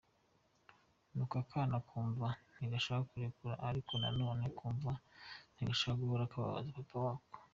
Ni 1.13 1.19
uko 1.23 1.35
akana 1.43 1.77
kumva 1.89 2.27
ntigashaka 2.55 3.01
kukarekura 3.07 3.55
ariko 3.69 3.91
nanone 4.01 4.43
kumva 4.57 4.91
ntigashaka 5.53 5.99
guhora 6.01 6.31
kababaza 6.31 6.71
papa 6.77 6.97
wako. 7.05 7.37